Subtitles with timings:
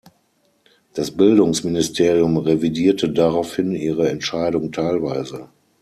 [0.95, 5.49] Das Bildungsministerium revidierte daraufhin ihre Entscheidung teilweise.